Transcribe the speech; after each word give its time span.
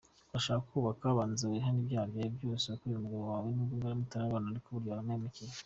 Urashaka 0.29 0.63
kubaka!? 0.71 1.15
Banza 1.17 1.43
wihane 1.51 1.77
ibyaha 1.81 2.07
byose 2.39 2.65
wakoreye 2.67 2.97
umugabo 2.97 3.23
wawe 3.31 3.47
nubwo 3.51 3.73
mwarimutarabana, 3.79 4.47
ariko 4.49 4.67
burya 4.73 4.91
waramuhemukiye. 4.91 5.51